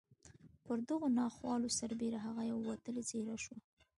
[0.65, 3.57] پر دغو ناخوالو سربېره هغه یوه وتلې څېره شوه